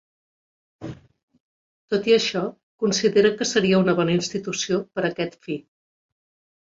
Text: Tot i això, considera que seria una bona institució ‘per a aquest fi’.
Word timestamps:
Tot 1.93 2.09
i 2.11 2.15
això, 2.17 2.41
considera 2.85 3.33
que 3.43 3.49
seria 3.51 3.85
una 3.85 3.95
bona 4.01 4.17
institució 4.21 4.81
‘per 4.97 5.05
a 5.05 5.09
aquest 5.11 5.39
fi’. 5.47 5.59